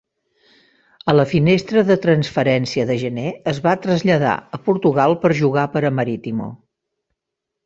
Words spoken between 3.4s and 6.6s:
es va traslladar a Portugal per jugar per a Maritimo.